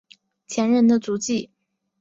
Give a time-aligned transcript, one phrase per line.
[0.47, 1.51] 前人的足迹